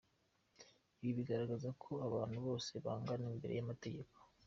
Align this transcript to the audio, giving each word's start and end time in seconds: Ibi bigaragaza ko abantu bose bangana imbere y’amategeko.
Ibi 0.99 1.11
bigaragaza 1.19 1.69
ko 1.83 1.91
abantu 2.07 2.37
bose 2.47 2.71
bangana 2.85 3.25
imbere 3.35 3.53
y’amategeko. 3.55 4.15